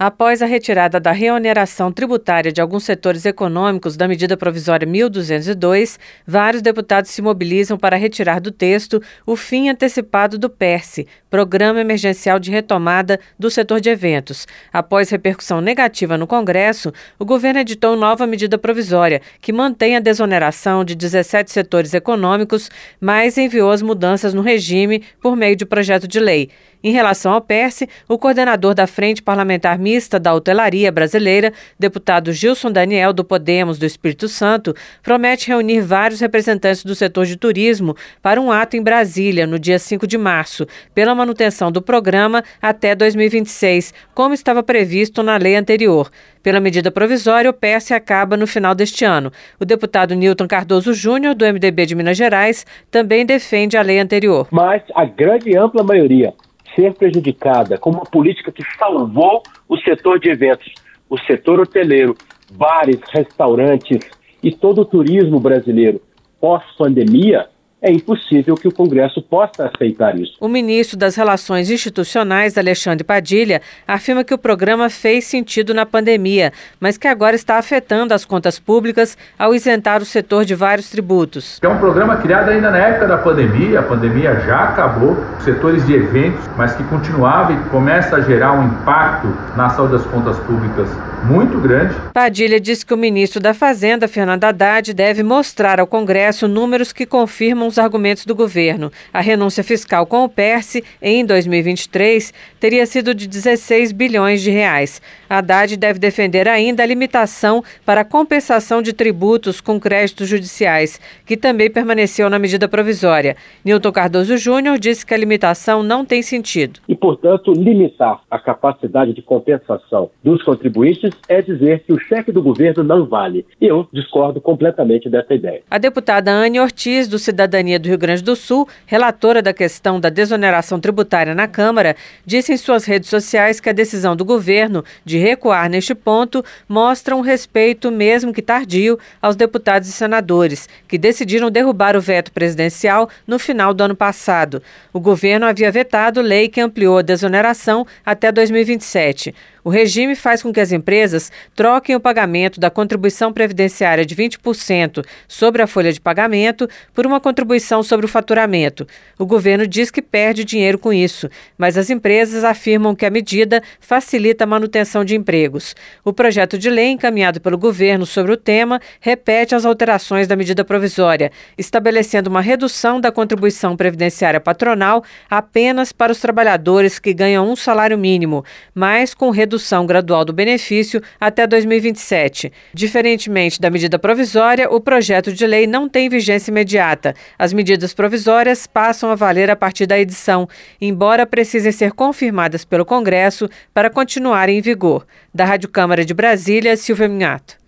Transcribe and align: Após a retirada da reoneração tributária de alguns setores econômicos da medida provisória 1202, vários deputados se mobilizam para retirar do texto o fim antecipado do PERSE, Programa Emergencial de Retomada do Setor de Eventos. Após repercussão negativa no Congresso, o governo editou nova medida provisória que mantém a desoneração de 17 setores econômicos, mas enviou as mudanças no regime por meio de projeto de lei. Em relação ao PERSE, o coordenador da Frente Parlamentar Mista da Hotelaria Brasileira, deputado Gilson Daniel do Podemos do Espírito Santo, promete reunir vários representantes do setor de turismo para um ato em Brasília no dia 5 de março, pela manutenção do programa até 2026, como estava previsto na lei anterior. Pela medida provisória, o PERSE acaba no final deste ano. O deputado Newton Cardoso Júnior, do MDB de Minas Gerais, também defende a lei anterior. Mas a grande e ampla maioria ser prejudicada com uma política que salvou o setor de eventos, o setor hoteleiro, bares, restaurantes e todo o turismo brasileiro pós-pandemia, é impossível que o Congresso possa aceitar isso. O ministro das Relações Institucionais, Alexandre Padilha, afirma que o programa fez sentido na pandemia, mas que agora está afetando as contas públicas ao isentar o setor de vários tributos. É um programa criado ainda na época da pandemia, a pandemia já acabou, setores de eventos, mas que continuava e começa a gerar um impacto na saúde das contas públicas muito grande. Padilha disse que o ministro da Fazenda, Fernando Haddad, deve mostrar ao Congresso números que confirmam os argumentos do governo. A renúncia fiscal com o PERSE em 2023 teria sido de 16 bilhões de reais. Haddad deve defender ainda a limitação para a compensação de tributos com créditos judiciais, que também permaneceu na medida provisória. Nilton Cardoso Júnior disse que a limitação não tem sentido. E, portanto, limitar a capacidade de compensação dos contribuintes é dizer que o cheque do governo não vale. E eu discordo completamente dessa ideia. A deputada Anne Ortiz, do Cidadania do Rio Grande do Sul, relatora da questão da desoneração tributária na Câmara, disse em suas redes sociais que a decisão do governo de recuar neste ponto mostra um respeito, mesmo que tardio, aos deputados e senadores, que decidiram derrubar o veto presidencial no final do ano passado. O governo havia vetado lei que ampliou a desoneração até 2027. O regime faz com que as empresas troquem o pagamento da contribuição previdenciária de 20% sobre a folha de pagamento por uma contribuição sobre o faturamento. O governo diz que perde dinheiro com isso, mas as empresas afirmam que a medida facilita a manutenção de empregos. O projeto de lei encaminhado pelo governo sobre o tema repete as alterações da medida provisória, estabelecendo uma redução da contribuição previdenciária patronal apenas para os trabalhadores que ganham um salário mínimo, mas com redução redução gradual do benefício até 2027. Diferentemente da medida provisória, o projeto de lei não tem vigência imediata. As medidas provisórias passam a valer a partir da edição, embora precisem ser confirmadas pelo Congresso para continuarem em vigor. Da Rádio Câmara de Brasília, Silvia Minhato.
Após 0.00 0.42
a 0.42 0.46
retirada 0.46 1.00
da 1.00 1.10
reoneração 1.10 1.90
tributária 1.90 2.52
de 2.52 2.60
alguns 2.60 2.84
setores 2.84 3.26
econômicos 3.26 3.96
da 3.96 4.06
medida 4.06 4.36
provisória 4.36 4.86
1202, 4.86 5.98
vários 6.24 6.62
deputados 6.62 7.10
se 7.10 7.20
mobilizam 7.20 7.76
para 7.76 7.96
retirar 7.96 8.40
do 8.40 8.52
texto 8.52 9.02
o 9.26 9.34
fim 9.34 9.68
antecipado 9.68 10.38
do 10.38 10.48
PERSE, 10.48 11.08
Programa 11.28 11.80
Emergencial 11.80 12.38
de 12.38 12.48
Retomada 12.48 13.18
do 13.36 13.50
Setor 13.50 13.80
de 13.80 13.90
Eventos. 13.90 14.46
Após 14.72 15.10
repercussão 15.10 15.60
negativa 15.60 16.16
no 16.16 16.28
Congresso, 16.28 16.92
o 17.18 17.24
governo 17.24 17.58
editou 17.58 17.96
nova 17.96 18.24
medida 18.24 18.56
provisória 18.56 19.20
que 19.40 19.52
mantém 19.52 19.96
a 19.96 20.00
desoneração 20.00 20.84
de 20.84 20.94
17 20.94 21.50
setores 21.50 21.92
econômicos, 21.92 22.70
mas 23.00 23.36
enviou 23.36 23.72
as 23.72 23.82
mudanças 23.82 24.32
no 24.32 24.42
regime 24.42 25.02
por 25.20 25.34
meio 25.34 25.56
de 25.56 25.66
projeto 25.66 26.06
de 26.06 26.20
lei. 26.20 26.50
Em 26.82 26.92
relação 26.92 27.32
ao 27.32 27.40
PERSE, 27.40 27.88
o 28.08 28.16
coordenador 28.16 28.72
da 28.72 28.86
Frente 28.86 29.20
Parlamentar 29.20 29.78
Mista 29.78 30.20
da 30.20 30.32
Hotelaria 30.32 30.92
Brasileira, 30.92 31.52
deputado 31.76 32.32
Gilson 32.32 32.70
Daniel 32.70 33.12
do 33.12 33.24
Podemos 33.24 33.78
do 33.78 33.84
Espírito 33.84 34.28
Santo, 34.28 34.72
promete 35.02 35.48
reunir 35.48 35.80
vários 35.80 36.20
representantes 36.20 36.84
do 36.84 36.94
setor 36.94 37.26
de 37.26 37.36
turismo 37.36 37.96
para 38.22 38.40
um 38.40 38.52
ato 38.52 38.76
em 38.76 38.82
Brasília 38.82 39.44
no 39.44 39.58
dia 39.58 39.76
5 39.76 40.06
de 40.06 40.16
março, 40.16 40.66
pela 40.94 41.16
manutenção 41.16 41.72
do 41.72 41.82
programa 41.82 42.44
até 42.62 42.94
2026, 42.94 43.92
como 44.14 44.32
estava 44.32 44.62
previsto 44.62 45.20
na 45.20 45.36
lei 45.36 45.56
anterior. 45.56 46.08
Pela 46.44 46.60
medida 46.60 46.92
provisória, 46.92 47.50
o 47.50 47.54
PERSE 47.54 47.92
acaba 47.92 48.36
no 48.36 48.46
final 48.46 48.72
deste 48.72 49.04
ano. 49.04 49.32
O 49.58 49.64
deputado 49.64 50.14
Newton 50.14 50.46
Cardoso 50.46 50.94
Júnior, 50.94 51.34
do 51.34 51.44
MDB 51.44 51.86
de 51.86 51.96
Minas 51.96 52.16
Gerais, 52.16 52.64
também 52.88 53.26
defende 53.26 53.76
a 53.76 53.82
lei 53.82 53.98
anterior. 53.98 54.46
Mas 54.52 54.80
a 54.94 55.04
grande 55.04 55.50
e 55.50 55.56
ampla 55.56 55.82
maioria 55.82 56.32
ser 56.78 56.94
prejudicada 56.94 57.76
com 57.76 57.90
uma 57.90 58.04
política 58.04 58.52
que 58.52 58.62
salvou 58.78 59.42
o 59.68 59.76
setor 59.78 60.20
de 60.20 60.30
eventos, 60.30 60.72
o 61.10 61.18
setor 61.18 61.58
hoteleiro, 61.58 62.16
bares, 62.52 63.00
restaurantes 63.12 63.98
e 64.40 64.54
todo 64.54 64.82
o 64.82 64.84
turismo 64.84 65.40
brasileiro 65.40 66.00
pós-pandemia, 66.40 67.48
é 67.80 67.92
impossível 67.92 68.56
que 68.56 68.66
o 68.66 68.72
Congresso 68.72 69.22
possa 69.22 69.70
aceitar 69.72 70.18
isso. 70.18 70.34
O 70.40 70.48
ministro 70.48 70.96
das 70.96 71.14
Relações 71.14 71.70
Institucionais, 71.70 72.58
Alexandre 72.58 73.04
Padilha, 73.04 73.62
afirma 73.86 74.24
que 74.24 74.34
o 74.34 74.38
programa 74.38 74.90
fez 74.90 75.24
sentido 75.24 75.72
na 75.72 75.86
pandemia, 75.86 76.52
mas 76.80 76.98
que 76.98 77.06
agora 77.06 77.36
está 77.36 77.56
afetando 77.56 78.12
as 78.12 78.24
contas 78.24 78.58
públicas 78.58 79.16
ao 79.38 79.54
isentar 79.54 80.02
o 80.02 80.04
setor 80.04 80.44
de 80.44 80.54
vários 80.54 80.90
tributos. 80.90 81.60
É 81.62 81.68
um 81.68 81.78
programa 81.78 82.16
criado 82.16 82.48
ainda 82.48 82.70
na 82.70 82.78
época 82.78 83.06
da 83.06 83.18
pandemia, 83.18 83.78
a 83.78 83.82
pandemia 83.82 84.34
já 84.40 84.64
acabou, 84.64 85.16
setores 85.44 85.86
de 85.86 85.94
eventos, 85.94 86.44
mas 86.56 86.74
que 86.74 86.82
continuava 86.84 87.52
e 87.52 87.70
começa 87.70 88.16
a 88.16 88.20
gerar 88.20 88.52
um 88.54 88.66
impacto 88.66 89.28
na 89.56 89.70
saúde 89.70 89.92
das 89.92 90.06
contas 90.06 90.36
públicas 90.40 90.88
muito 91.24 91.58
grande. 91.58 91.94
Padilha 92.12 92.60
disse 92.60 92.84
que 92.84 92.94
o 92.94 92.96
ministro 92.96 93.40
da 93.40 93.54
Fazenda, 93.54 94.08
Fernando 94.08 94.44
Haddad, 94.44 94.92
deve 94.94 95.22
mostrar 95.22 95.80
ao 95.80 95.86
Congresso 95.86 96.46
números 96.46 96.92
que 96.92 97.06
confirmam 97.06 97.67
os 97.68 97.78
argumentos 97.78 98.26
do 98.26 98.34
governo. 98.34 98.90
A 99.12 99.20
renúncia 99.20 99.62
fiscal 99.62 100.04
com 100.06 100.24
o 100.24 100.28
PERSE 100.28 100.82
em 101.00 101.24
2023 101.24 102.34
teria 102.58 102.84
sido 102.86 103.14
de 103.14 103.28
16 103.28 103.92
bilhões 103.92 104.42
de 104.42 104.50
reais. 104.50 105.00
Haddad 105.30 105.76
deve 105.76 105.98
defender 106.00 106.48
ainda 106.48 106.82
a 106.82 106.86
limitação 106.86 107.62
para 107.86 108.00
a 108.00 108.04
compensação 108.04 108.82
de 108.82 108.92
tributos 108.92 109.60
com 109.60 109.78
créditos 109.78 110.28
judiciais, 110.28 111.00
que 111.24 111.36
também 111.36 111.70
permaneceu 111.70 112.28
na 112.28 112.38
medida 112.38 112.66
provisória. 112.66 113.36
Nilton 113.64 113.92
Cardoso 113.92 114.36
Júnior 114.36 114.78
disse 114.78 115.04
que 115.04 115.14
a 115.14 115.18
limitação 115.18 115.82
não 115.82 116.04
tem 116.04 116.22
sentido. 116.22 116.80
E, 116.88 116.96
portanto, 116.96 117.52
limitar 117.52 118.20
a 118.30 118.38
capacidade 118.38 119.12
de 119.12 119.22
compensação 119.22 120.10
dos 120.24 120.42
contribuintes 120.42 121.10
é 121.28 121.42
dizer 121.42 121.84
que 121.84 121.92
o 121.92 121.98
cheque 121.98 122.32
do 122.32 122.42
governo 122.42 122.82
não 122.82 123.04
vale. 123.04 123.46
E 123.60 123.66
eu 123.66 123.86
discordo 123.92 124.40
completamente 124.40 125.08
dessa 125.08 125.34
ideia. 125.34 125.62
A 125.70 125.78
deputada 125.78 126.30
Anne 126.30 126.60
Ortiz, 126.60 127.06
do 127.06 127.18
Cidadania 127.18 127.57
do 127.58 127.88
Rio 127.88 127.98
Grande 127.98 128.22
do 128.22 128.36
Sul, 128.36 128.68
relatora 128.86 129.42
da 129.42 129.52
questão 129.52 129.98
da 129.98 130.08
desoneração 130.08 130.78
tributária 130.78 131.34
na 131.34 131.48
Câmara, 131.48 131.96
disse 132.24 132.52
em 132.52 132.56
suas 132.56 132.84
redes 132.84 133.10
sociais 133.10 133.58
que 133.58 133.68
a 133.68 133.72
decisão 133.72 134.14
do 134.14 134.24
governo 134.24 134.84
de 135.04 135.18
recuar 135.18 135.68
neste 135.68 135.94
ponto 135.94 136.44
mostra 136.68 137.16
um 137.16 137.20
respeito, 137.20 137.90
mesmo 137.90 138.32
que 138.32 138.40
tardio, 138.40 138.96
aos 139.20 139.34
deputados 139.34 139.88
e 139.88 139.92
senadores, 139.92 140.68
que 140.86 140.96
decidiram 140.96 141.50
derrubar 141.50 141.96
o 141.96 142.00
veto 142.00 142.30
presidencial 142.30 143.10
no 143.26 143.38
final 143.38 143.74
do 143.74 143.82
ano 143.82 143.96
passado. 143.96 144.62
O 144.92 145.00
governo 145.00 145.46
havia 145.46 145.72
vetado 145.72 146.20
lei 146.20 146.48
que 146.48 146.60
ampliou 146.60 146.98
a 146.98 147.02
desoneração 147.02 147.84
até 148.06 148.30
2027. 148.30 149.34
O 149.68 149.70
regime 149.70 150.14
faz 150.14 150.42
com 150.42 150.50
que 150.50 150.60
as 150.60 150.72
empresas 150.72 151.30
troquem 151.54 151.94
o 151.94 152.00
pagamento 152.00 152.58
da 152.58 152.70
contribuição 152.70 153.32
previdenciária 153.32 154.06
de 154.06 154.16
20% 154.16 155.04
sobre 155.26 155.60
a 155.60 155.66
folha 155.66 155.92
de 155.92 156.00
pagamento 156.00 156.66
por 156.94 157.06
uma 157.06 157.20
contribuição 157.20 157.47
sobre 157.82 158.06
o 158.06 158.08
faturamento. 158.08 158.86
O 159.18 159.24
governo 159.24 159.66
diz 159.66 159.90
que 159.90 160.02
perde 160.02 160.44
dinheiro 160.44 160.78
com 160.78 160.92
isso, 160.92 161.28
mas 161.56 161.78
as 161.78 161.90
empresas 161.90 162.44
afirmam 162.44 162.94
que 162.94 163.06
a 163.06 163.10
medida 163.10 163.62
facilita 163.80 164.44
a 164.44 164.46
manutenção 164.46 165.04
de 165.04 165.14
empregos. 165.14 165.74
O 166.04 166.12
projeto 166.12 166.58
de 166.58 166.70
lei 166.70 166.88
encaminhado 166.88 167.40
pelo 167.40 167.56
governo 167.58 168.04
sobre 168.04 168.32
o 168.32 168.36
tema 168.36 168.80
repete 169.00 169.54
as 169.54 169.64
alterações 169.64 170.26
da 170.26 170.36
medida 170.36 170.64
provisória, 170.64 171.30
estabelecendo 171.56 172.30
uma 172.30 172.40
redução 172.40 173.00
da 173.00 173.12
contribuição 173.12 173.76
previdenciária 173.76 174.40
patronal 174.40 175.04
apenas 175.30 175.92
para 175.92 176.12
os 176.12 176.20
trabalhadores 176.20 176.98
que 176.98 177.14
ganham 177.14 177.50
um 177.50 177.56
salário 177.56 177.98
mínimo, 177.98 178.44
mas 178.74 179.14
com 179.14 179.30
redução 179.30 179.68
redução 179.68 179.86
gradual 179.86 180.24
do 180.24 180.32
benefício 180.32 181.02
até 181.20 181.46
2027. 181.46 182.52
Diferentemente 182.72 183.60
da 183.60 183.70
medida 183.70 183.98
provisória, 183.98 184.70
o 184.70 184.80
projeto 184.80 185.32
de 185.32 185.46
lei 185.46 185.66
não 185.66 185.88
tem 185.88 186.08
vigência 186.08 186.50
imediata. 186.50 187.14
As 187.38 187.52
medidas 187.52 187.94
provisórias 187.94 188.66
passam 188.66 189.10
a 189.10 189.14
valer 189.14 189.50
a 189.50 189.56
partir 189.56 189.86
da 189.86 189.98
edição, 189.98 190.48
embora 190.80 191.26
precisem 191.26 191.70
ser 191.70 191.92
confirmadas 191.92 192.64
pelo 192.64 192.84
Congresso 192.84 193.48
para 193.72 193.90
continuarem 193.90 194.58
em 194.58 194.62
vigor. 194.62 195.06
Da 195.32 195.44
Rádio 195.44 195.68
Câmara 195.68 196.04
de 196.04 196.14
Brasília, 196.14 196.76
Silvia 196.76 197.08
Minhato. 197.08 197.58